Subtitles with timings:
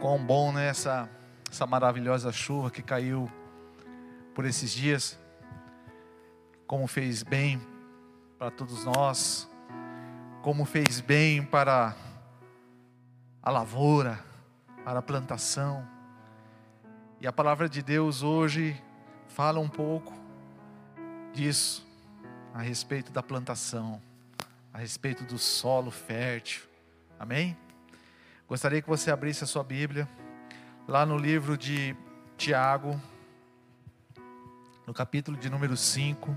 [0.00, 0.68] Quão bom, né?
[0.68, 1.10] Essa,
[1.50, 3.30] essa maravilhosa chuva que caiu
[4.34, 5.18] por esses dias.
[6.66, 7.60] Como fez bem
[8.38, 9.46] para todos nós.
[10.40, 11.94] Como fez bem para
[13.42, 14.18] a lavoura,
[14.86, 15.86] para a plantação.
[17.20, 18.82] E a palavra de Deus hoje
[19.28, 20.14] fala um pouco
[21.34, 21.86] disso,
[22.54, 24.00] a respeito da plantação,
[24.72, 26.62] a respeito do solo fértil.
[27.18, 27.54] Amém?
[28.50, 30.08] Gostaria que você abrisse a sua Bíblia,
[30.88, 31.94] lá no livro de
[32.36, 33.00] Tiago,
[34.84, 36.36] no capítulo de número 5,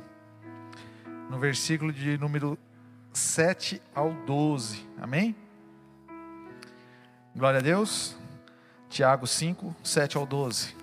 [1.28, 2.56] no versículo de número
[3.12, 4.88] 7 ao 12.
[5.02, 5.36] Amém?
[7.36, 8.16] Glória a Deus.
[8.90, 10.76] Tiago 5, 7 ao 12.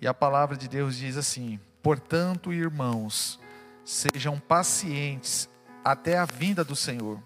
[0.00, 3.40] E a palavra de Deus diz assim: Portanto, irmãos,
[3.84, 5.50] sejam pacientes
[5.84, 7.20] até a vinda do Senhor.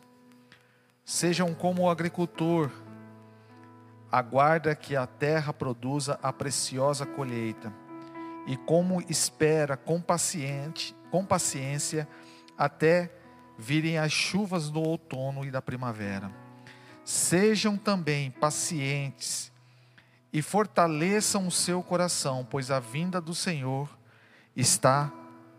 [1.04, 2.70] Sejam como o agricultor,
[4.10, 7.72] aguarda que a terra produza a preciosa colheita,
[8.46, 12.08] e como espera com, paciente, com paciência
[12.56, 13.12] até
[13.58, 16.30] virem as chuvas do outono e da primavera.
[17.04, 19.52] Sejam também pacientes
[20.32, 23.88] e fortaleçam o seu coração, pois a vinda do Senhor
[24.56, 25.12] está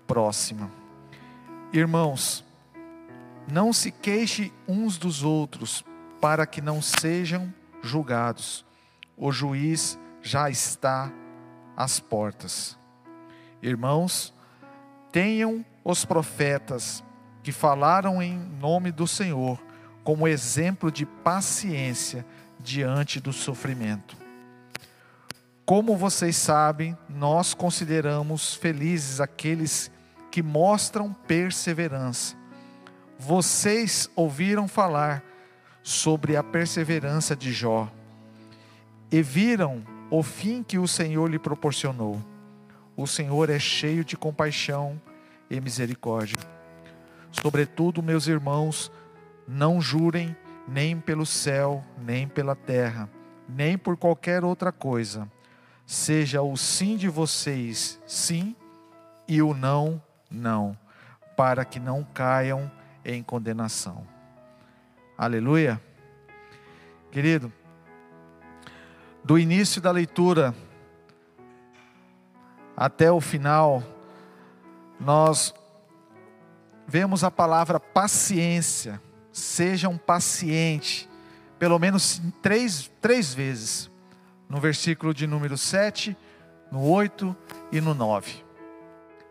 [0.07, 0.71] próxima.
[1.73, 2.44] Irmãos,
[3.51, 5.83] não se queixe uns dos outros,
[6.19, 8.65] para que não sejam julgados.
[9.15, 11.11] O juiz já está
[11.77, 12.77] às portas.
[13.61, 14.33] Irmãos,
[15.11, 17.03] tenham os profetas
[17.43, 19.63] que falaram em nome do Senhor
[20.03, 22.25] como exemplo de paciência
[22.59, 24.17] diante do sofrimento.
[25.65, 29.91] Como vocês sabem, nós consideramos felizes aqueles
[30.31, 32.35] que mostram perseverança
[33.17, 35.23] vocês ouviram falar
[35.81, 37.89] sobre a perseverança de Jó
[39.11, 42.21] e viram o fim que o Senhor lhe proporcionou.
[42.97, 44.99] O Senhor é cheio de compaixão
[45.49, 46.39] e misericórdia.
[47.31, 48.91] Sobretudo, meus irmãos,
[49.47, 50.35] não jurem
[50.67, 53.09] nem pelo céu, nem pela terra,
[53.47, 55.29] nem por qualquer outra coisa.
[55.85, 58.55] Seja o sim de vocês sim
[59.27, 60.01] e o não,
[60.31, 60.77] não,
[61.35, 62.71] para que não caiam
[63.05, 64.05] em condenação.
[65.17, 65.81] Aleluia.
[67.11, 67.53] Querido,
[69.23, 70.53] do início da leitura
[72.75, 73.81] até o final,
[74.99, 75.53] nós
[76.87, 79.01] vemos a palavra paciência.
[79.31, 81.07] Sejam pacientes,
[81.59, 83.91] pelo menos três, três vezes,
[84.49, 86.15] no versículo de número 7,
[86.71, 87.35] no 8
[87.71, 88.43] e no 9.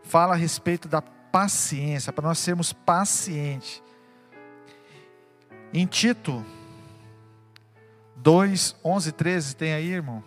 [0.03, 1.03] Fala a respeito da
[1.35, 3.83] paciência, para nós sermos pacientes.
[5.73, 6.47] Em Tito
[8.15, 10.23] 2, 11, 13, tem aí, irmão?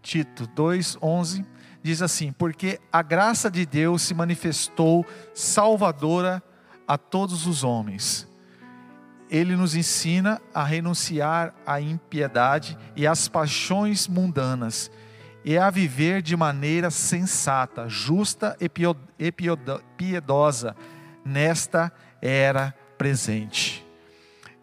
[0.00, 1.44] Tito 2, 11,
[1.82, 5.04] diz assim: Porque a graça de Deus se manifestou
[5.34, 6.40] salvadora
[6.86, 8.28] a todos os homens.
[9.28, 14.92] Ele nos ensina a renunciar à impiedade e às paixões mundanas
[15.46, 18.68] e a viver de maneira sensata, justa e
[19.96, 20.74] piedosa
[21.24, 23.86] nesta era presente.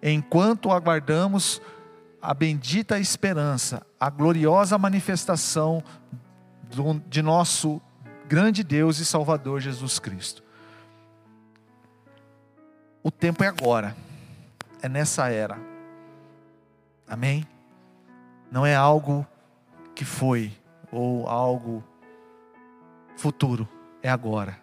[0.02, 1.62] Enquanto aguardamos
[2.22, 5.82] a bendita esperança, a gloriosa manifestação
[7.08, 7.82] de nosso
[8.28, 10.44] grande Deus e Salvador Jesus Cristo.
[13.02, 13.96] O tempo é agora,
[14.82, 15.58] é nessa era.
[17.08, 17.48] Amém?
[18.52, 19.26] Não é algo
[19.96, 20.52] que foi,
[20.94, 21.84] ou algo
[23.18, 23.68] futuro,
[24.02, 24.60] é agora.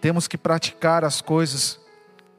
[0.00, 1.80] Temos que praticar as coisas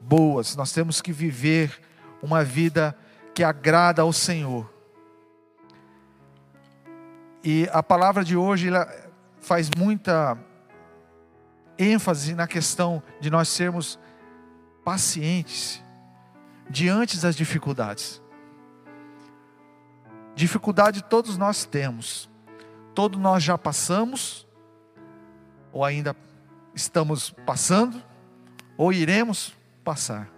[0.00, 1.80] boas, nós temos que viver
[2.22, 2.96] uma vida
[3.34, 4.72] que agrada ao Senhor.
[7.42, 8.88] E a palavra de hoje ela
[9.40, 10.38] faz muita
[11.78, 13.98] ênfase na questão de nós sermos
[14.82, 15.82] pacientes
[16.70, 18.22] diante das dificuldades.
[20.34, 22.32] Dificuldade todos nós temos.
[22.94, 24.46] Todos nós já passamos,
[25.72, 26.14] ou ainda
[26.74, 28.00] estamos passando,
[28.76, 29.52] ou iremos
[29.82, 30.30] passar.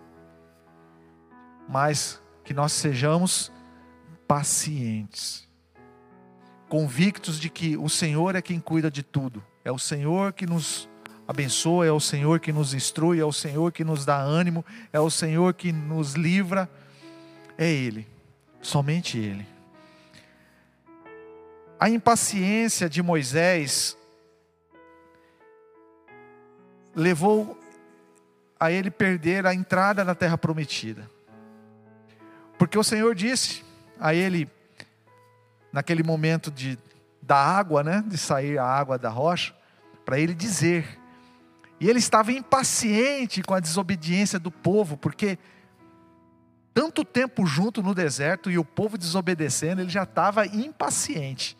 [1.68, 3.52] Mas que nós sejamos
[4.26, 5.46] pacientes,
[6.68, 10.88] convictos de que o Senhor é quem cuida de tudo, é o Senhor que nos
[11.28, 15.00] abençoa, é o Senhor que nos instrui, é o Senhor que nos dá ânimo, é
[15.00, 16.70] o Senhor que nos livra,
[17.58, 18.06] é Ele,
[18.62, 19.55] somente Ele.
[21.78, 23.96] A impaciência de Moisés
[26.94, 27.58] levou
[28.58, 31.10] a ele perder a entrada na terra prometida.
[32.58, 33.62] Porque o Senhor disse
[34.00, 34.50] a ele,
[35.70, 36.78] naquele momento de,
[37.20, 39.54] da água, né, de sair a água da rocha,
[40.06, 40.98] para ele dizer.
[41.78, 45.38] E ele estava impaciente com a desobediência do povo, porque
[46.72, 51.56] tanto tempo junto no deserto e o povo desobedecendo, ele já estava impaciente.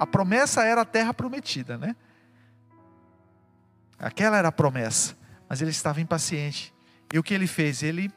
[0.00, 1.94] A promessa era a terra prometida, né?
[3.98, 5.14] Aquela era a promessa,
[5.46, 6.72] mas ele estava impaciente.
[7.12, 7.82] E o que ele fez?
[7.82, 8.10] Ele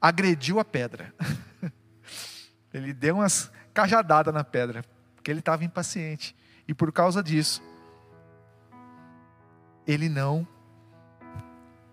[0.00, 1.14] agrediu a pedra.
[2.72, 4.82] ele deu umas cajadadas na pedra,
[5.14, 6.34] porque ele estava impaciente.
[6.66, 7.62] E por causa disso,
[9.86, 10.48] ele não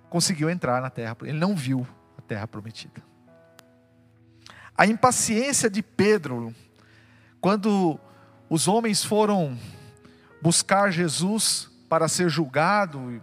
[0.10, 1.86] conseguiu entrar na terra, ele não viu
[2.18, 3.04] a terra prometida.
[4.78, 6.56] A impaciência de Pedro,
[7.42, 8.00] quando
[8.50, 9.58] os homens foram
[10.42, 13.22] buscar Jesus para ser julgado e,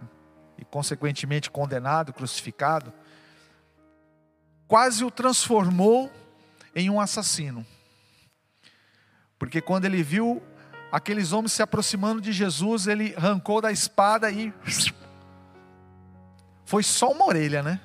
[0.61, 2.93] e consequentemente condenado, crucificado,
[4.67, 6.11] quase o transformou
[6.75, 7.65] em um assassino.
[9.37, 10.41] Porque quando ele viu
[10.91, 14.53] aqueles homens se aproximando de Jesus, ele arrancou da espada e.
[16.65, 17.79] Foi só uma orelha, né?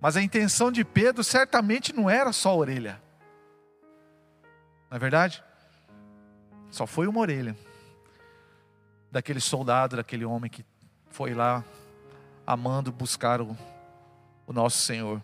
[0.00, 3.02] Mas a intenção de Pedro certamente não era só a orelha.
[4.90, 5.42] Não é verdade?
[6.70, 7.56] Só foi uma orelha.
[9.10, 10.64] Daquele soldado, daquele homem que
[11.10, 11.64] foi lá
[12.46, 13.56] amando buscar o,
[14.46, 15.22] o nosso Senhor.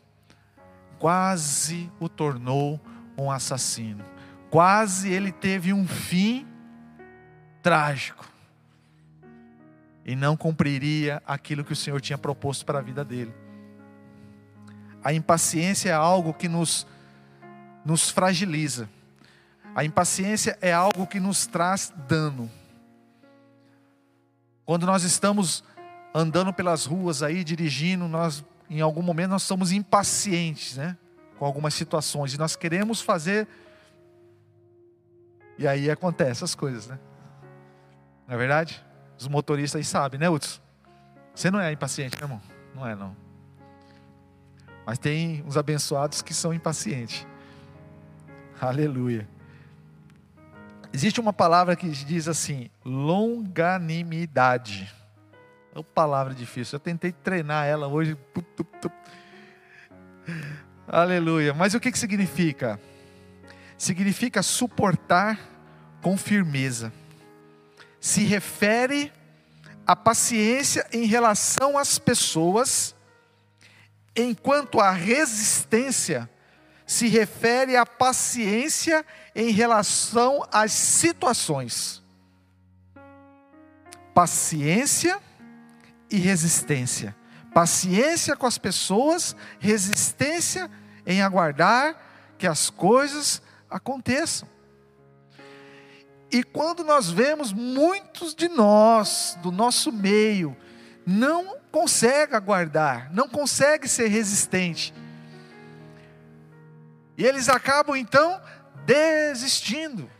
[0.99, 2.81] Quase o tornou
[3.17, 4.05] um assassino.
[4.50, 6.46] Quase ele teve um fim
[7.62, 8.25] trágico.
[10.05, 13.35] E não cumpriria aquilo que o Senhor tinha proposto para a vida dele.
[15.02, 16.87] A impaciência é algo que nos,
[17.85, 18.88] nos fragiliza.
[19.75, 22.50] A impaciência é algo que nos traz dano.
[24.65, 25.65] Quando nós estamos
[26.15, 30.97] andando pelas ruas aí, dirigindo, nós, em algum momento, nós somos impacientes, né?
[31.38, 32.32] Com algumas situações.
[32.32, 33.49] E nós queremos fazer.
[35.59, 36.99] E aí acontecem as coisas, né?
[38.29, 38.85] Não é verdade?
[39.19, 40.61] Os motoristas aí sabem, né, Hudson?
[41.35, 42.41] Você não é impaciente, né, irmão?
[42.75, 43.17] Não é, não.
[44.87, 47.26] Mas tem uns abençoados que são impacientes.
[48.61, 49.34] Aleluia.
[50.94, 54.94] Existe uma palavra que diz assim: longanimidade.
[55.75, 56.76] É uma palavra difícil.
[56.76, 58.17] Eu tentei treinar ela hoje.
[60.87, 61.52] Aleluia.
[61.52, 62.81] Mas o que, que significa?
[63.76, 65.41] Significa suportar
[66.00, 66.93] com firmeza.
[67.99, 69.12] Se refere
[69.85, 72.94] à paciência em relação às pessoas
[74.14, 76.31] enquanto a resistência
[76.87, 79.05] se refere à paciência em
[79.51, 82.03] relação às situações.
[84.15, 85.21] Paciência
[86.11, 87.17] e resistência.
[87.53, 90.71] Paciência com as pessoas, resistência
[91.07, 91.97] em aguardar
[92.39, 94.49] que as coisas aconteçam.
[96.31, 100.57] E quando nós vemos muitos de nós, do nosso meio,
[101.07, 104.93] não consegue aguardar, não consegue ser resistente.
[107.17, 108.41] E eles acabam então
[108.85, 110.11] desistindo.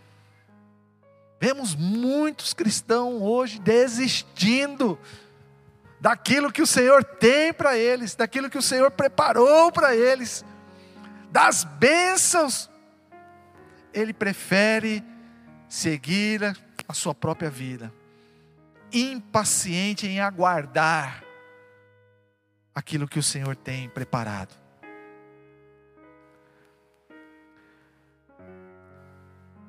[1.41, 4.99] Vemos muitos cristãos hoje desistindo
[6.01, 10.45] daquilo que o Senhor tem para eles, daquilo que o Senhor preparou para eles,
[11.31, 12.71] das bênçãos.
[13.93, 15.05] Ele prefere
[15.69, 16.57] seguir
[16.87, 17.93] a sua própria vida,
[18.93, 21.25] impaciente em aguardar
[22.75, 24.64] aquilo que o Senhor tem preparado.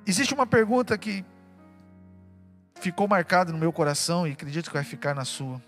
[0.07, 1.25] Existe uma pergunta que
[2.75, 5.59] ficou marcada no meu coração e acredito que vai ficar na sua.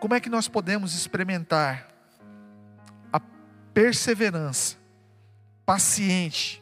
[0.00, 1.88] Como é que nós podemos experimentar
[3.12, 3.20] a
[3.72, 4.76] perseverança
[5.64, 6.60] paciente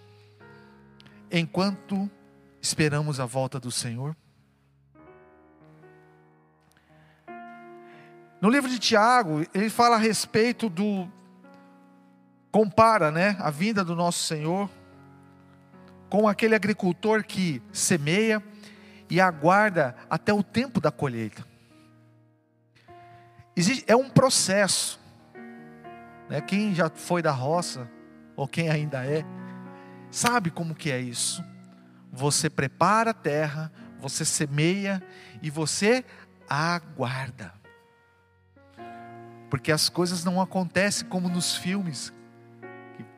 [1.31, 2.11] enquanto
[2.61, 4.15] esperamos a volta do Senhor?
[8.43, 11.09] No livro de Tiago, ele fala a respeito do.
[12.51, 14.69] Compara né, a vinda do nosso Senhor
[16.13, 18.43] com aquele agricultor que semeia
[19.09, 21.43] e aguarda até o tempo da colheita.
[23.87, 25.01] É um processo.
[26.29, 26.43] Né?
[26.43, 27.91] Quem já foi da roça,
[28.37, 29.25] ou quem ainda é,
[30.11, 31.43] sabe como que é isso.
[32.13, 35.03] Você prepara a terra, você semeia
[35.41, 36.05] e você
[36.47, 37.55] aguarda.
[39.49, 42.13] Porque as coisas não acontecem como nos filmes,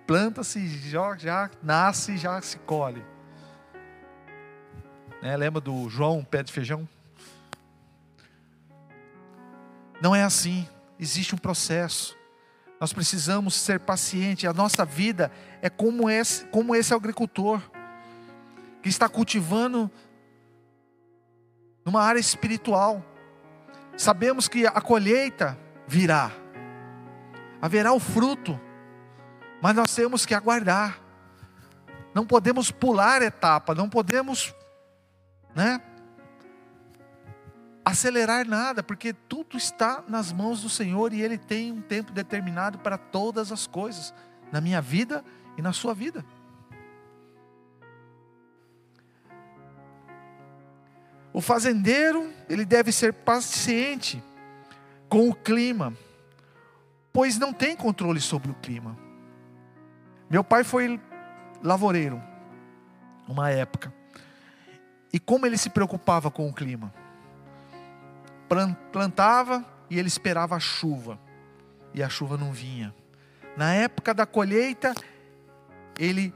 [0.07, 3.05] planta-se, já, já nasce já se colhe.
[5.23, 5.37] Né?
[5.37, 6.89] Lembra do João, pé de feijão?
[10.01, 10.69] Não é assim,
[10.99, 12.17] existe um processo.
[12.81, 14.45] Nós precisamos ser pacientes.
[14.45, 15.31] A nossa vida
[15.63, 17.63] é como esse, como esse agricultor
[18.83, 19.91] que está cultivando
[21.85, 23.03] numa área espiritual.
[23.97, 26.31] Sabemos que a colheita virá,
[27.63, 28.61] haverá o fruto,
[29.65, 31.01] mas nós temos que aguardar.
[32.13, 34.55] Não podemos pular etapa, não podemos,
[35.55, 35.81] né?
[37.83, 42.79] acelerar nada, porque tudo está nas mãos do Senhor e Ele tem um tempo determinado
[42.79, 44.13] para todas as coisas,
[44.53, 45.25] na minha vida
[45.57, 46.23] e na sua vida.
[51.33, 54.23] O fazendeiro, ele deve ser paciente
[55.09, 55.97] com o clima,
[57.11, 59.04] pois não tem controle sobre o clima.
[60.29, 61.01] Meu pai foi
[61.63, 62.23] lavoureiro,
[63.29, 63.93] uma época,
[65.13, 66.93] e como ele se preocupava com o clima?
[68.93, 71.19] plantava e ele esperava a chuva,
[71.93, 72.95] e a chuva não vinha.
[73.57, 74.95] Na época da colheita,
[75.99, 76.35] ele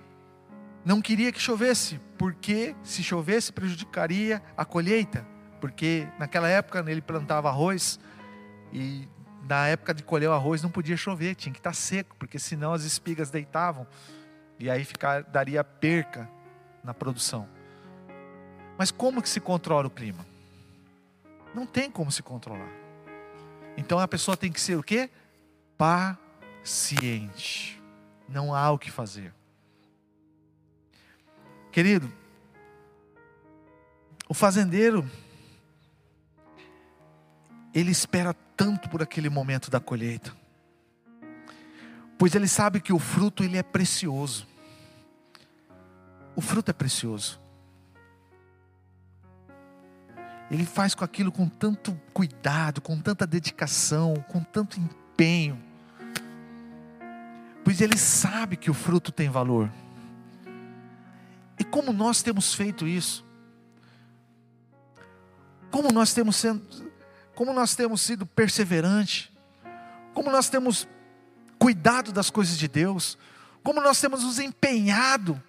[0.84, 5.26] não queria que chovesse, porque se chovesse prejudicaria a colheita,
[5.60, 7.98] porque naquela época ele plantava arroz
[8.72, 9.08] e
[9.42, 12.72] na época de colher o arroz não podia chover, tinha que estar seco, porque senão
[12.72, 13.86] as espigas deitavam
[14.58, 16.28] e aí ficar, daria perca
[16.82, 17.48] na produção.
[18.76, 20.26] Mas como que se controla o clima?
[21.54, 22.70] Não tem como se controlar.
[23.76, 25.10] Então a pessoa tem que ser o quê?
[25.76, 27.80] Paciente.
[28.28, 29.32] Não há o que fazer.
[31.70, 32.12] Querido,
[34.28, 35.08] o fazendeiro
[37.72, 40.32] ele espera tanto por aquele momento da colheita.
[42.18, 44.48] Pois ele sabe que o fruto ele é precioso.
[46.34, 47.40] O fruto é precioso.
[50.50, 55.62] Ele faz com aquilo com tanto cuidado, com tanta dedicação, com tanto empenho.
[57.62, 59.70] Pois ele sabe que o fruto tem valor.
[61.60, 63.24] E como nós temos feito isso?
[65.70, 66.87] Como nós temos sendo,
[67.38, 69.30] como nós temos sido perseverantes?
[70.12, 70.88] Como nós temos
[71.56, 73.16] cuidado das coisas de Deus?
[73.62, 75.40] Como nós temos nos empenhado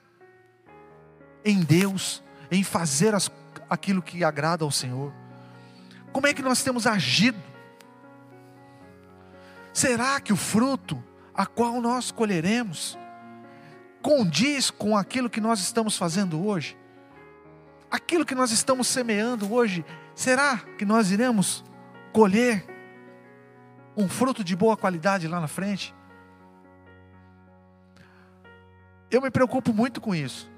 [1.44, 3.32] em Deus, em fazer as
[3.68, 5.12] aquilo que agrada ao Senhor?
[6.12, 7.42] Como é que nós temos agido?
[9.74, 11.04] Será que o fruto
[11.34, 13.00] a qual nós colheremos
[14.00, 16.78] condiz com aquilo que nós estamos fazendo hoje?
[17.90, 21.68] Aquilo que nós estamos semeando hoje, será que nós iremos
[22.14, 22.66] colher
[23.96, 25.94] um fruto de boa qualidade lá na frente?
[29.12, 30.50] Eu me preocupo muito com isso.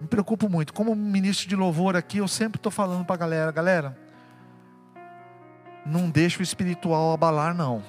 [0.00, 0.72] Me preocupo muito.
[0.72, 3.98] Como ministro de louvor aqui, eu sempre estou falando para a galera: galera,
[5.84, 7.82] não deixa o espiritual abalar, não.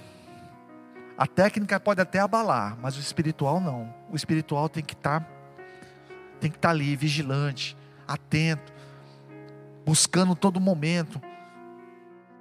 [1.17, 3.93] A técnica pode até abalar, mas o espiritual não.
[4.11, 5.27] O espiritual tem que estar, tá,
[6.39, 8.73] tem que estar tá ali, vigilante, atento,
[9.85, 11.21] buscando todo momento,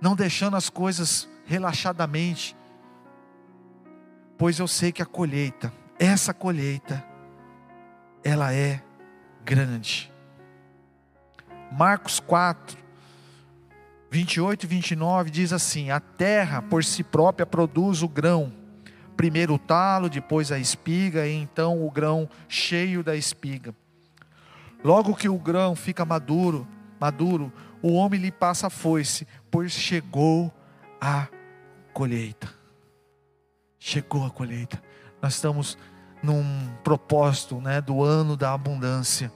[0.00, 2.57] não deixando as coisas relaxadamente,
[4.38, 7.04] pois eu sei que a colheita, essa colheita,
[8.25, 8.83] ela é
[9.45, 10.11] grande.
[11.73, 12.78] Marcos 4,
[14.11, 18.52] 28 e 29 diz assim: A terra por si própria produz o grão,
[19.16, 23.75] primeiro o talo, depois a espiga, e então o grão cheio da espiga.
[24.83, 26.66] Logo que o grão fica maduro,
[26.99, 27.52] maduro,
[27.83, 30.52] o homem lhe passa a foice, pois chegou
[31.00, 31.28] a
[31.92, 32.49] colheita.
[33.78, 34.83] Chegou a colheita.
[35.21, 35.76] Nós estamos
[36.23, 39.33] num propósito né, do ano da abundância.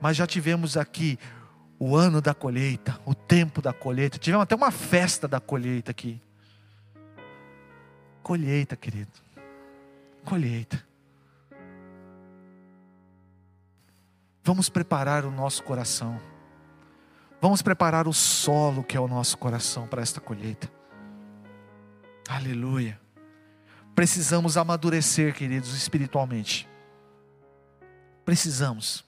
[0.00, 1.18] Mas já tivemos aqui
[1.78, 4.18] o ano da colheita, o tempo da colheita.
[4.18, 6.20] Tivemos até uma festa da colheita aqui.
[8.22, 9.12] Colheita, querido.
[10.24, 10.82] Colheita.
[14.42, 16.20] Vamos preparar o nosso coração.
[17.40, 20.70] Vamos preparar o solo que é o nosso coração para esta colheita.
[22.28, 22.98] Aleluia.
[23.94, 26.68] Precisamos amadurecer, queridos, espiritualmente.
[28.24, 29.04] Precisamos.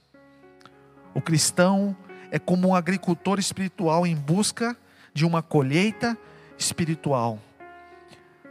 [1.14, 1.97] O cristão
[2.30, 4.76] é como um agricultor espiritual em busca
[5.14, 6.16] de uma colheita
[6.59, 7.38] espiritual.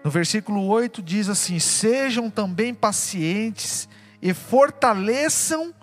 [0.04, 3.88] No versículo 8 diz assim: Sejam também pacientes
[4.22, 5.74] e fortaleçam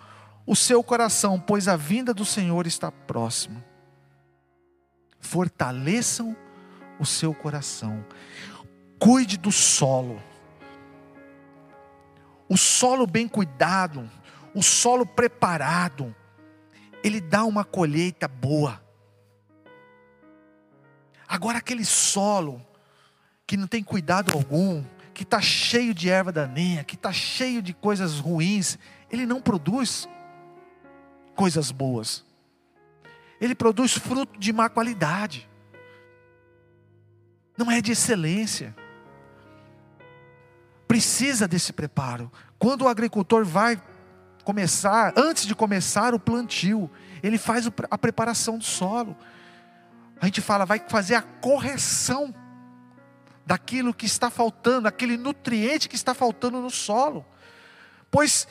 [0.45, 3.63] o seu coração, pois a vinda do Senhor está próxima.
[5.23, 6.37] Fortaleçam
[6.99, 8.05] o seu coração.
[8.99, 10.21] Cuide do solo
[12.53, 14.07] o solo bem cuidado,
[14.53, 16.15] o solo preparado,
[17.03, 18.79] ele dá uma colheita boa.
[21.27, 22.63] Agora, aquele solo
[23.47, 24.83] que não tem cuidado algum,
[25.15, 28.77] que está cheio de erva daninha, que está cheio de coisas ruins,
[29.09, 30.07] ele não produz
[31.35, 32.23] coisas boas.
[33.43, 35.49] Ele produz fruto de má qualidade.
[37.57, 38.73] Não é de excelência.
[40.87, 42.31] Precisa desse preparo.
[42.57, 43.81] Quando o agricultor vai
[44.45, 46.89] começar, antes de começar o plantio,
[47.21, 49.13] ele faz a preparação do solo.
[50.21, 52.33] A gente fala, vai fazer a correção
[53.45, 57.25] daquilo que está faltando, aquele nutriente que está faltando no solo.
[58.09, 58.47] Pois,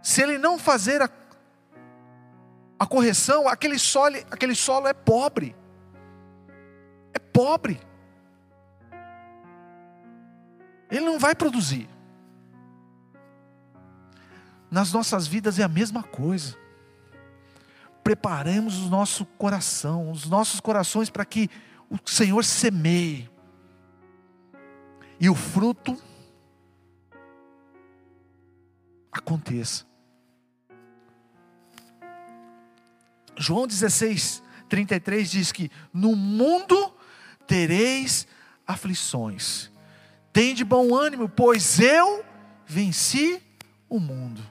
[0.00, 1.10] se ele não fazer a,
[2.78, 5.56] a correção, aquele solo, aquele solo é pobre.
[7.14, 7.80] É pobre.
[10.90, 11.88] Ele não vai produzir.
[14.70, 16.56] Nas nossas vidas é a mesma coisa.
[18.04, 21.48] Preparemos o nosso coração, os nossos corações para que
[21.90, 23.30] o Senhor semeie
[25.18, 26.00] e o fruto
[29.10, 29.85] aconteça.
[33.38, 36.92] João 16, 33 diz que no mundo
[37.46, 38.26] tereis
[38.66, 39.70] aflições.
[40.32, 42.24] Tem de bom ânimo, pois eu
[42.66, 43.42] venci
[43.88, 44.42] o mundo.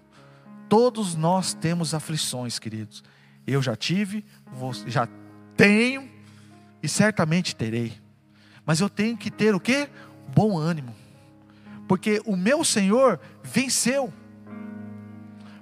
[0.68, 3.04] Todos nós temos aflições, queridos.
[3.46, 4.25] Eu já tive,
[4.88, 5.08] já
[5.56, 6.10] tenho
[6.82, 7.94] e certamente terei.
[8.65, 9.88] Mas eu tenho que ter o que?
[10.27, 10.96] bom ânimo,
[11.88, 14.13] porque o meu Senhor venceu.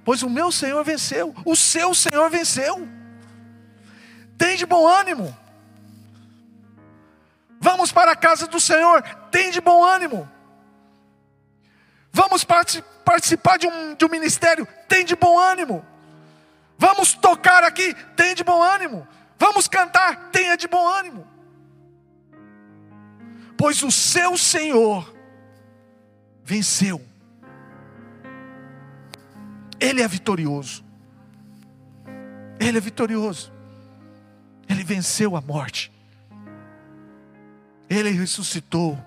[0.04, 2.86] Pois o meu Senhor venceu, o seu Senhor venceu.
[4.36, 5.36] Tem de bom ânimo.
[7.60, 10.28] Vamos para a casa do Senhor, tem de bom ânimo.
[12.12, 15.84] Vamos participar de um, de um ministério, tem de bom ânimo.
[16.76, 19.06] Vamos tocar aqui, tem de bom ânimo.
[19.38, 21.34] Vamos cantar, tenha de bom ânimo
[23.64, 25.10] pois o seu Senhor
[26.44, 27.00] venceu.
[29.80, 30.84] Ele é vitorioso.
[32.60, 33.50] Ele é vitorioso.
[34.68, 35.92] Ele venceu a morte.
[37.88, 38.98] Ele ressuscitou.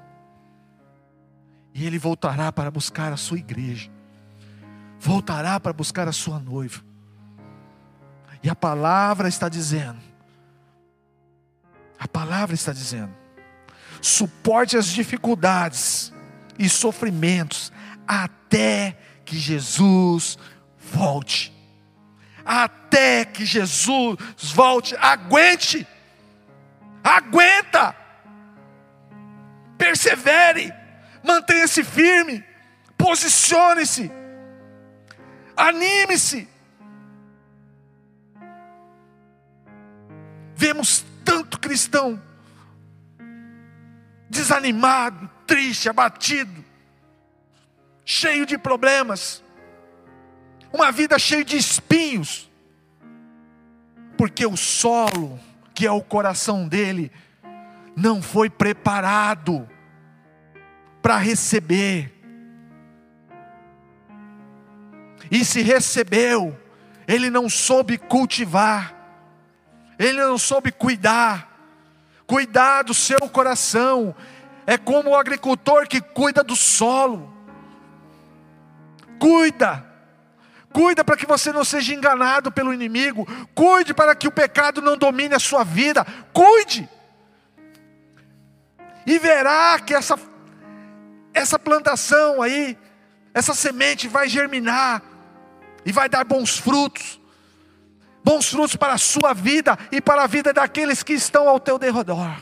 [1.73, 3.89] E ele voltará para buscar a sua igreja.
[4.99, 6.81] Voltará para buscar a sua noiva.
[8.41, 9.99] E a palavra está dizendo.
[11.99, 13.13] A palavra está dizendo
[14.01, 16.13] suporte as dificuldades
[16.57, 17.71] e sofrimentos
[18.07, 20.37] até que Jesus
[20.91, 21.53] volte.
[22.49, 24.17] Até que Jesus
[24.53, 25.85] volte, aguente,
[27.03, 27.93] aguenta,
[29.77, 30.73] persevere,
[31.21, 32.41] mantenha-se firme,
[32.97, 34.09] posicione-se,
[35.57, 36.47] anime-se.
[40.55, 42.21] Vemos tanto cristão
[44.29, 46.63] desanimado, triste, abatido,
[48.05, 49.43] cheio de problemas,
[50.71, 52.49] uma vida cheia de espinhos,
[54.17, 55.39] porque o solo,
[55.73, 57.11] que é o coração dele,
[57.95, 59.67] não foi preparado
[61.01, 62.13] para receber.
[65.29, 66.57] E se recebeu,
[67.07, 68.95] ele não soube cultivar,
[69.99, 71.57] ele não soube cuidar,
[72.27, 74.13] Cuidar do seu coração
[74.65, 77.33] é como o agricultor que cuida do solo.
[79.17, 79.86] Cuida.
[80.77, 83.25] Cuida para que você não seja enganado pelo inimigo.
[83.55, 86.05] Cuide para que o pecado não domine a sua vida.
[86.31, 86.87] Cuide.
[89.03, 90.19] E verá que essa,
[91.33, 92.77] essa plantação aí,
[93.33, 95.01] essa semente vai germinar
[95.83, 97.19] e vai dar bons frutos
[98.23, 101.79] bons frutos para a sua vida e para a vida daqueles que estão ao teu
[101.79, 102.35] derredor,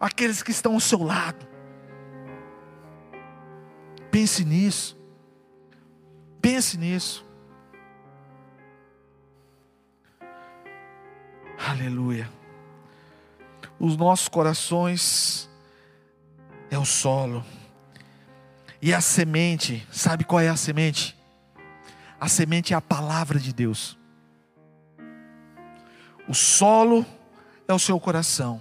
[0.00, 1.46] aqueles que estão ao seu lado.
[4.10, 4.99] Pense nisso,
[6.40, 7.24] pense nisso.
[11.58, 12.30] Aleluia.
[13.78, 15.48] Os nossos corações
[16.70, 17.44] é o solo.
[18.82, 21.16] E a semente, sabe qual é a semente?
[22.18, 23.98] A semente é a palavra de Deus.
[26.28, 27.04] O solo
[27.66, 28.60] é o seu coração.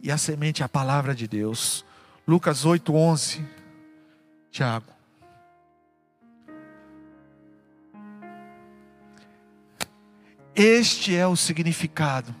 [0.00, 1.84] E a semente é a palavra de Deus.
[2.26, 3.46] Lucas 8, 11.
[4.50, 4.99] Tiago.
[10.62, 12.36] Este é o significado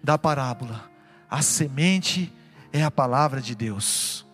[0.00, 0.88] da parábola.
[1.28, 2.32] A semente
[2.72, 4.24] é a palavra de Deus.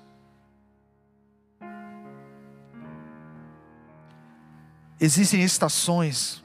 [5.00, 6.44] Existem estações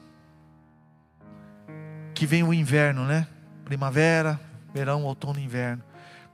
[2.14, 3.28] que vem o inverno, né?
[3.62, 4.40] Primavera,
[4.72, 5.84] verão, outono, inverno.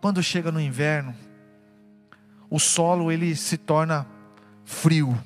[0.00, 1.12] Quando chega no inverno,
[2.48, 4.06] o solo ele se torna
[4.64, 5.20] frio,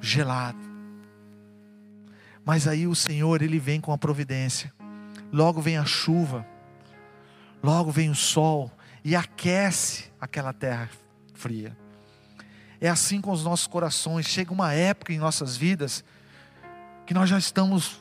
[0.00, 0.73] gelado.
[2.44, 4.72] Mas aí o Senhor, ele vem com a providência.
[5.32, 6.46] Logo vem a chuva.
[7.62, 8.70] Logo vem o sol
[9.02, 10.90] e aquece aquela terra
[11.34, 11.76] fria.
[12.80, 14.26] É assim com os nossos corações.
[14.26, 16.04] Chega uma época em nossas vidas
[17.06, 17.98] que nós já estamos,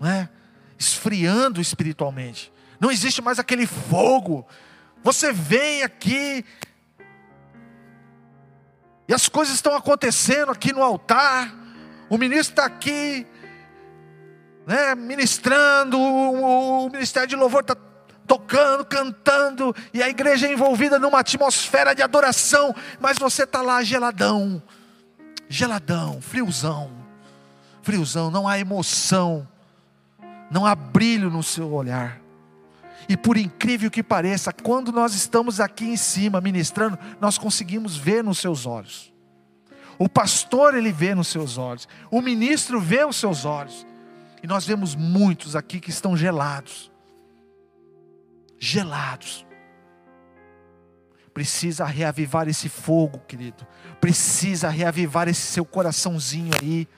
[0.00, 0.28] não é,
[0.78, 2.52] esfriando espiritualmente.
[2.78, 4.46] Não existe mais aquele fogo.
[5.02, 6.44] Você vem aqui
[9.08, 11.52] e as coisas estão acontecendo aqui no altar.
[12.08, 13.26] O ministro está aqui,
[14.66, 17.76] né, ministrando, o, o ministério de louvor está
[18.26, 23.82] tocando, cantando, e a igreja é envolvida numa atmosfera de adoração, mas você está lá
[23.82, 24.62] geladão,
[25.48, 26.90] geladão, friozão,
[27.82, 29.46] friozão, não há emoção,
[30.50, 32.20] não há brilho no seu olhar.
[33.08, 38.22] E por incrível que pareça, quando nós estamos aqui em cima ministrando, nós conseguimos ver
[38.22, 39.12] nos seus olhos.
[39.98, 43.86] O pastor ele vê nos seus olhos, o ministro vê os seus olhos.
[44.42, 46.90] E nós vemos muitos aqui que estão gelados.
[48.58, 49.46] Gelados.
[51.32, 53.66] Precisa reavivar esse fogo, querido.
[54.00, 56.88] Precisa reavivar esse seu coraçãozinho aí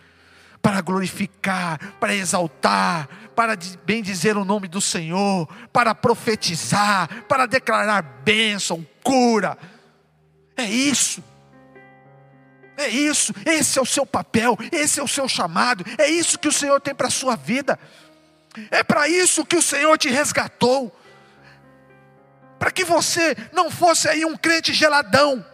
[0.61, 3.55] para glorificar, para exaltar, para
[3.85, 9.59] bem dizer o nome do Senhor, para profetizar, para declarar bênção, cura.
[10.57, 11.23] É isso.
[12.77, 16.49] É isso, esse é o seu papel, esse é o seu chamado, é isso que
[16.49, 17.79] o Senhor tem para a sua vida,
[18.71, 20.95] é para isso que o Senhor te resgatou,
[22.59, 25.45] para que você não fosse aí um crente geladão,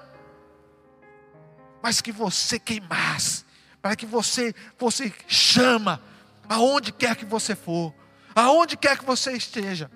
[1.83, 3.45] mas que você queimasse,
[3.83, 6.03] para que você fosse chama,
[6.49, 7.95] aonde quer que você for,
[8.35, 9.91] aonde quer que você esteja,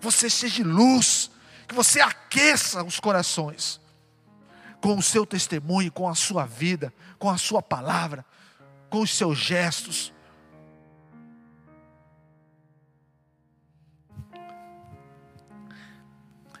[0.00, 1.30] você seja luz,
[1.68, 3.83] que você aqueça os corações
[4.84, 8.22] com o seu testemunho, com a sua vida, com a sua palavra,
[8.90, 10.12] com os seus gestos.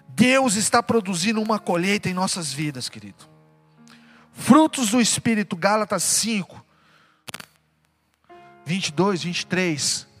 [0.08, 3.28] Deus está produzindo uma colheita em nossas vidas, querido.
[4.32, 6.64] Frutos do Espírito, Gálatas 5,
[8.64, 10.13] 22, 23.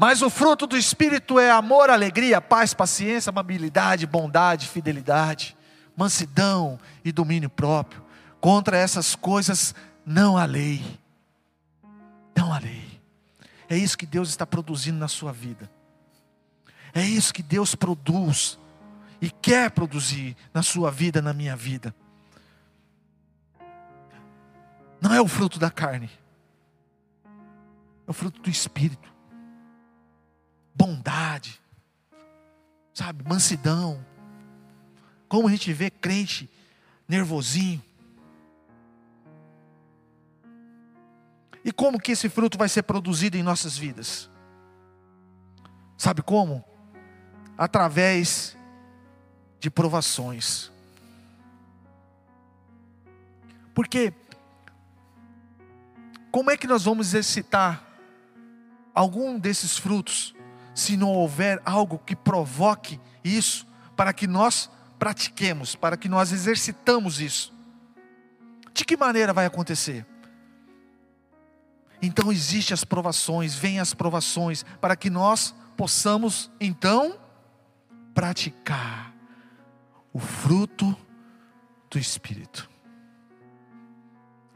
[0.00, 5.56] Mas o fruto do Espírito é amor, alegria, paz, paciência, amabilidade, bondade, fidelidade,
[5.96, 8.00] mansidão e domínio próprio.
[8.40, 9.74] Contra essas coisas
[10.06, 11.00] não há lei.
[12.36, 13.02] Não há lei.
[13.68, 15.68] É isso que Deus está produzindo na sua vida.
[16.94, 18.56] É isso que Deus produz
[19.20, 21.92] e quer produzir na sua vida, na minha vida.
[25.00, 26.08] Não é o fruto da carne,
[28.06, 29.17] é o fruto do Espírito
[30.78, 31.60] bondade,
[32.94, 34.04] sabe, mansidão.
[35.28, 36.48] Como a gente vê crente
[37.08, 37.82] nervosinho.
[41.64, 44.30] E como que esse fruto vai ser produzido em nossas vidas?
[45.96, 46.64] Sabe como?
[47.58, 48.56] Através
[49.58, 50.70] de provações.
[53.74, 54.14] Porque
[56.30, 57.84] como é que nós vamos exercitar
[58.94, 60.34] algum desses frutos
[60.78, 67.20] se não houver algo que provoque isso, para que nós pratiquemos, para que nós exercitamos
[67.20, 67.52] isso.
[68.72, 70.06] De que maneira vai acontecer?
[72.00, 77.18] Então existem as provações, vêm as provações, para que nós possamos então
[78.14, 79.12] praticar
[80.12, 80.96] o fruto
[81.90, 82.70] do Espírito.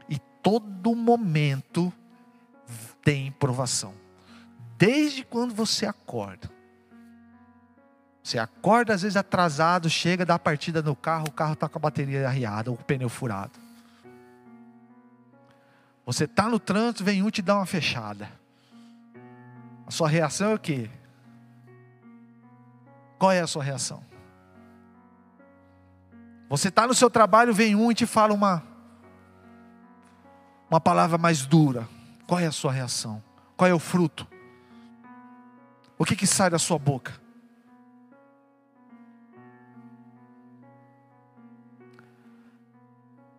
[0.07, 1.91] E todo momento
[3.01, 4.02] tem provação
[4.77, 6.49] desde quando você acorda.
[8.23, 11.77] Você acorda às vezes atrasado, chega, dá a partida no carro, o carro está com
[11.77, 13.59] a bateria arriada, o pneu furado.
[16.05, 18.29] Você está no trânsito, vem um te dar uma fechada.
[19.85, 20.89] A sua reação é o quê?
[23.19, 24.03] Qual é a sua reação?
[26.49, 28.63] Você está no seu trabalho, vem um e te fala uma,
[30.69, 31.87] uma palavra mais dura.
[32.27, 33.23] Qual é a sua reação?
[33.57, 34.27] Qual é o fruto?
[35.97, 37.13] O que, que sai da sua boca?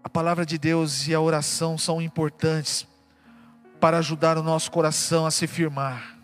[0.02, 2.86] A palavra de Deus e a oração são importantes
[3.80, 6.16] para ajudar o nosso coração a se firmar.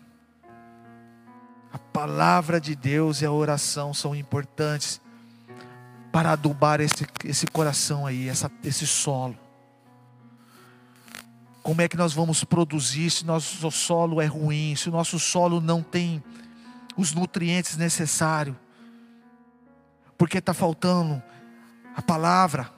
[1.71, 5.01] A palavra de Deus e a oração são importantes
[6.11, 9.37] para adubar esse, esse coração aí, essa, esse solo.
[11.63, 15.61] Como é que nós vamos produzir se nosso solo é ruim, se o nosso solo
[15.61, 16.23] não tem
[16.97, 18.55] os nutrientes necessários,
[20.17, 21.21] porque está faltando
[21.95, 22.69] a palavra,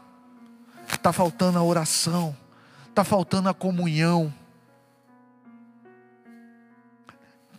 [0.91, 2.35] está faltando a oração,
[2.89, 4.33] está faltando a comunhão.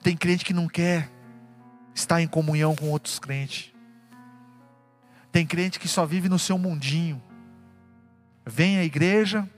[0.03, 1.11] Tem crente que não quer
[1.95, 3.73] estar em comunhão com outros crentes.
[5.33, 7.21] Tem crente que só vive no seu mundinho.
[8.47, 9.49] Vem à igreja,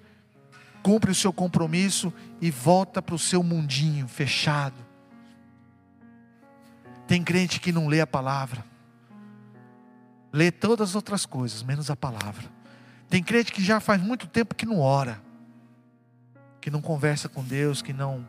[0.87, 4.77] cumpre o seu compromisso e volta para o seu mundinho fechado.
[7.09, 8.65] Tem crente que não lê a palavra,
[10.33, 12.45] lê todas as outras coisas, menos a palavra.
[13.09, 15.21] Tem crente que já faz muito tempo que não ora,
[16.61, 18.25] que não conversa com Deus, que não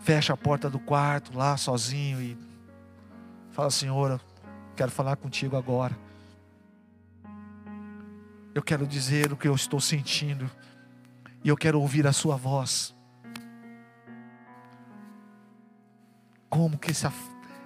[0.00, 2.34] fecha a porta do quarto lá sozinho e
[3.50, 4.18] fala: Senhor,
[4.74, 5.94] quero falar contigo agora.
[8.54, 10.50] Eu quero dizer o que eu estou sentindo.
[11.44, 12.94] E eu quero ouvir a sua voz.
[16.48, 17.12] Como que essa,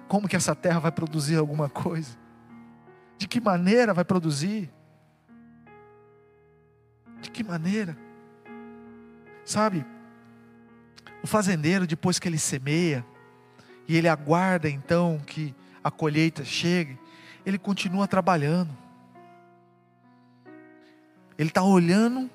[0.07, 2.17] como que essa terra vai produzir alguma coisa?
[3.17, 4.69] De que maneira vai produzir?
[7.21, 7.97] De que maneira?
[9.45, 9.85] Sabe,
[11.23, 13.05] o fazendeiro, depois que ele semeia,
[13.87, 16.99] e ele aguarda então que a colheita chegue,
[17.45, 18.75] ele continua trabalhando.
[21.37, 22.29] Ele está olhando,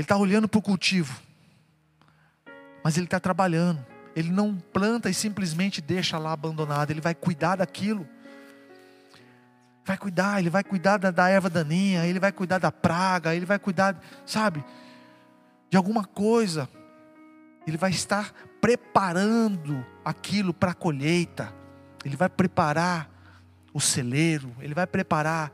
[0.00, 1.20] ele está olhando para o cultivo,
[2.82, 3.84] mas ele está trabalhando.
[4.16, 8.08] Ele não planta e simplesmente deixa lá abandonado, ele vai cuidar daquilo.
[9.84, 13.46] Vai cuidar, ele vai cuidar da, da erva daninha, ele vai cuidar da praga, ele
[13.46, 14.64] vai cuidar, sabe?
[15.70, 16.68] de alguma coisa,
[17.66, 21.54] ele vai estar preparando aquilo para a colheita,
[22.04, 23.08] ele vai preparar
[23.72, 25.52] o celeiro, ele vai preparar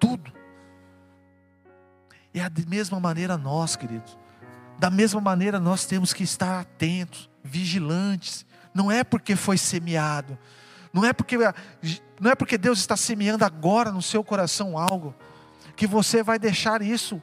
[0.00, 0.32] tudo.
[2.34, 4.16] E é da mesma maneira nós, queridos.
[4.78, 8.46] Da mesma maneira nós temos que estar atentos, vigilantes.
[8.74, 10.38] Não é porque foi semeado,
[10.92, 11.36] não é porque
[12.18, 15.14] não é porque Deus está semeando agora no seu coração algo
[15.76, 17.20] que você vai deixar isso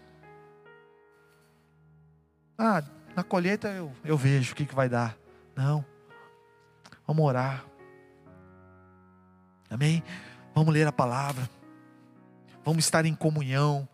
[2.62, 2.84] ah,
[3.16, 5.16] na colheita eu, eu vejo o que, que vai dar.
[5.56, 5.86] Não.
[7.08, 7.64] Vamos orar.
[9.70, 10.04] Amém?
[10.54, 11.50] Vamos ler a palavra.
[12.66, 13.88] Vamos estar em comunhão.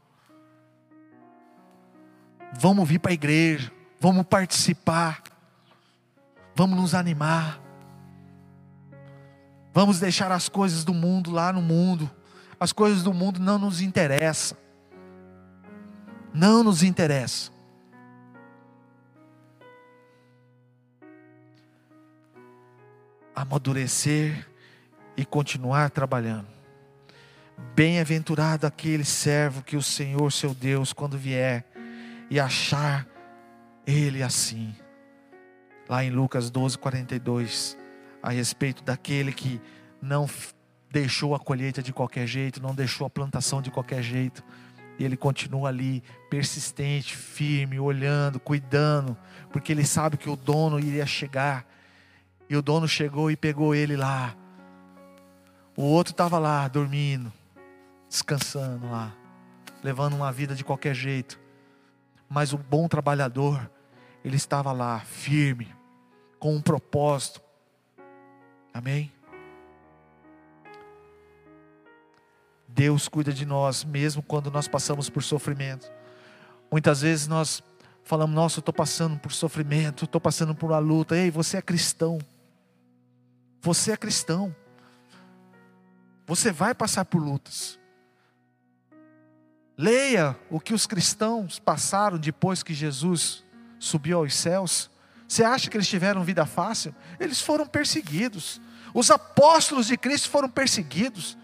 [2.60, 3.72] Vamos vir para a igreja.
[4.00, 5.22] Vamos participar.
[6.56, 7.62] Vamos nos animar.
[9.74, 12.10] Vamos deixar as coisas do mundo lá no mundo.
[12.60, 14.58] As coisas do mundo não nos interessam.
[16.34, 17.56] Não nos interessam.
[23.36, 24.48] amadurecer
[25.18, 26.48] e continuar trabalhando.
[27.76, 31.66] Bem-aventurado aquele servo que o Senhor seu Deus, quando vier
[32.30, 33.08] e achar
[33.86, 34.76] ele assim.
[35.88, 37.78] Lá em Lucas 12, 42,
[38.22, 39.62] a respeito daquele que
[40.02, 40.28] não
[40.92, 44.44] deixou a colheita de qualquer jeito, não deixou a plantação de qualquer jeito,
[44.98, 49.16] e ele continua ali, persistente, firme, olhando, cuidando,
[49.52, 51.66] porque ele sabe que o dono iria chegar
[52.50, 54.36] e o dono chegou e pegou ele lá.
[55.76, 57.32] O outro estava lá, dormindo,
[58.08, 59.14] descansando lá,
[59.84, 61.38] levando uma vida de qualquer jeito.
[62.30, 63.70] Mas o bom trabalhador,
[64.24, 65.74] ele estava lá, firme,
[66.40, 67.42] com um propósito.
[68.74, 69.12] Amém?
[72.68, 75.90] Deus cuida de nós, mesmo quando nós passamos por sofrimento.
[76.70, 77.64] Muitas vezes nós
[78.04, 81.16] falamos: Nossa, eu estou passando por sofrimento, estou passando por uma luta.
[81.16, 82.20] Ei, você é cristão.
[83.62, 84.54] Você é cristão.
[86.28, 87.80] Você vai passar por lutas.
[89.78, 93.44] Leia o que os cristãos passaram depois que Jesus
[93.80, 94.90] subiu aos céus.
[95.28, 96.96] Você acha que eles tiveram vida fácil?
[97.20, 98.62] Eles foram perseguidos.
[98.94, 101.38] Os apóstolos de Cristo foram perseguidos.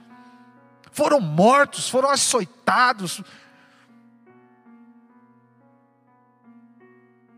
[0.92, 3.22] Foram mortos, foram açoitados.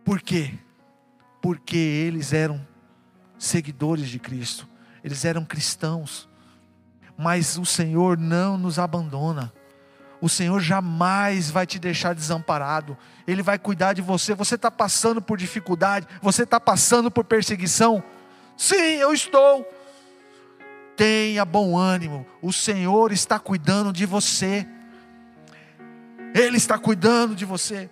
[0.04, 0.54] Por quê?
[1.42, 2.66] Porque eles eram
[3.38, 4.68] seguidores de Cristo
[5.04, 6.30] eles eram cristãos,
[7.18, 9.54] mas o Senhor não nos abandona.
[10.24, 14.34] O Senhor jamais vai te deixar desamparado, Ele vai cuidar de você.
[14.34, 18.02] Você está passando por dificuldade, você está passando por perseguição?
[18.56, 19.68] Sim, eu estou.
[20.96, 24.66] Tenha bom ânimo, o Senhor está cuidando de você,
[26.34, 27.90] Ele está cuidando de você.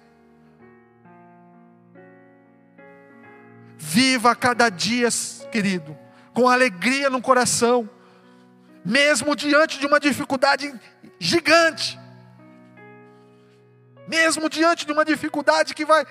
[3.78, 5.10] Viva cada dia,
[5.52, 5.98] querido,
[6.34, 7.90] com alegria no coração,
[8.86, 10.74] mesmo diante de uma dificuldade
[11.20, 12.00] gigante,
[14.12, 16.06] mesmo diante de uma dificuldade que vai,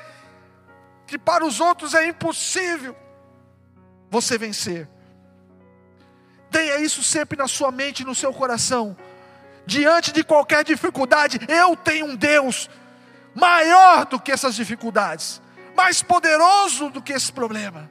[1.07, 2.97] que para os outros é impossível,
[4.09, 4.89] você vencer.
[6.51, 8.97] Tenha isso sempre na sua mente e no seu coração.
[9.67, 12.71] Diante de qualquer dificuldade, eu tenho um Deus
[13.35, 15.43] maior do que essas dificuldades,
[15.77, 17.91] mais poderoso do que esse problema.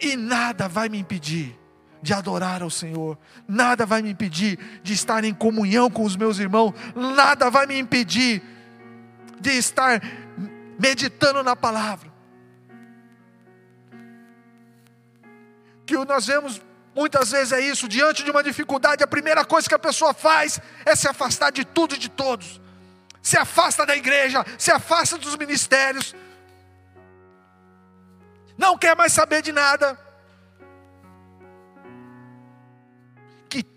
[0.00, 1.58] E nada vai me impedir
[2.04, 6.38] de adorar ao Senhor, nada vai me impedir de estar em comunhão com os meus
[6.38, 8.42] irmãos, nada vai me impedir
[9.40, 10.02] de estar
[10.78, 12.12] meditando na palavra.
[15.86, 16.60] Que nós vemos
[16.94, 20.60] muitas vezes é isso, diante de uma dificuldade, a primeira coisa que a pessoa faz
[20.84, 22.60] é se afastar de tudo e de todos.
[23.22, 26.14] Se afasta da igreja, se afasta dos ministérios,
[28.58, 30.03] não quer mais saber de nada.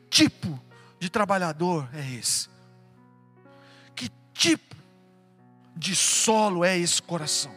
[0.10, 0.60] Tipo
[1.00, 2.50] de trabalhador é esse?
[3.96, 4.76] Que tipo
[5.76, 7.56] de solo é esse coração?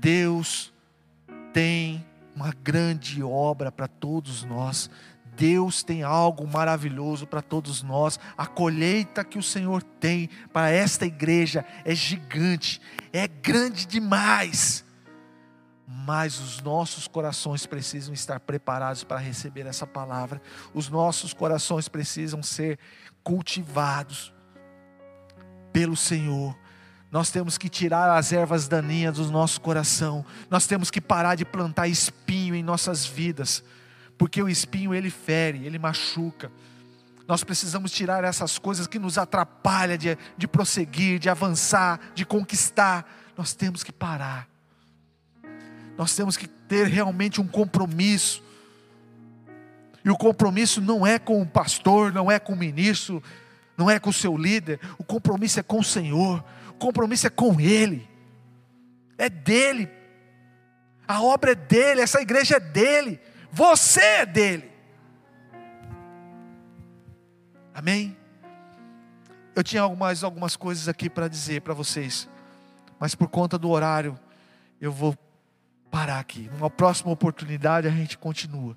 [0.00, 0.72] Deus
[1.52, 4.90] tem uma grande obra para todos nós.
[5.36, 8.18] Deus tem algo maravilhoso para todos nós.
[8.36, 12.80] A colheita que o Senhor tem para esta igreja é gigante,
[13.12, 14.84] é grande demais.
[16.06, 20.40] Mas os nossos corações precisam estar preparados para receber essa palavra.
[20.72, 22.78] Os nossos corações precisam ser
[23.22, 24.32] cultivados
[25.72, 26.56] pelo Senhor.
[27.10, 30.24] Nós temos que tirar as ervas daninhas do nosso coração.
[30.48, 33.62] Nós temos que parar de plantar espinho em nossas vidas
[34.22, 36.48] porque o espinho ele fere, ele machuca.
[37.26, 43.04] Nós precisamos tirar essas coisas que nos atrapalham de, de prosseguir, de avançar, de conquistar.
[43.36, 44.48] Nós temos que parar.
[45.96, 48.42] Nós temos que ter realmente um compromisso.
[50.04, 53.22] E o compromisso não é com o pastor, não é com o ministro,
[53.76, 54.80] não é com o seu líder.
[54.98, 56.44] O compromisso é com o Senhor.
[56.70, 58.08] O compromisso é com Ele.
[59.16, 59.88] É dele.
[61.06, 63.20] A obra é dele, essa igreja é dele.
[63.50, 64.70] Você é dele.
[67.74, 68.16] Amém?
[69.54, 72.28] Eu tinha mais algumas coisas aqui para dizer para vocês,
[72.98, 74.18] mas por conta do horário,
[74.80, 75.14] eu vou
[75.92, 76.48] parar aqui.
[76.54, 78.76] Numa próxima oportunidade a gente continua,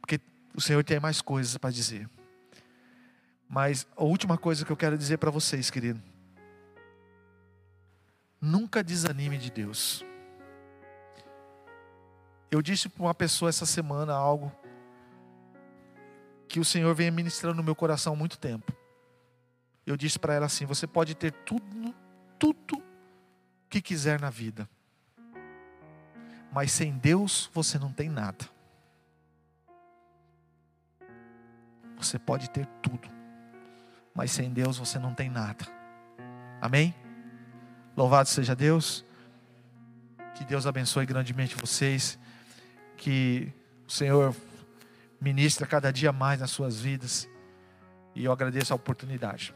[0.00, 0.18] porque
[0.56, 2.08] o Senhor tem mais coisas para dizer.
[3.46, 6.02] Mas a última coisa que eu quero dizer para vocês, querido,
[8.40, 10.02] nunca desanime de Deus.
[12.50, 14.50] Eu disse para uma pessoa essa semana algo
[16.48, 18.72] que o Senhor vem ministrando no meu coração há muito tempo.
[19.86, 21.94] Eu disse para ela assim: você pode ter tudo,
[22.38, 22.82] tudo
[23.68, 24.68] que quiser na vida,
[26.52, 28.44] mas sem Deus você não tem nada.
[31.96, 33.08] Você pode ter tudo,
[34.14, 35.64] mas sem Deus você não tem nada.
[36.60, 36.94] Amém?
[37.96, 39.04] Louvado seja Deus.
[40.34, 42.18] Que Deus abençoe grandemente vocês
[42.96, 43.52] que
[43.86, 44.34] o Senhor
[45.20, 47.28] ministra cada dia mais nas suas vidas.
[48.14, 49.54] E eu agradeço a oportunidade.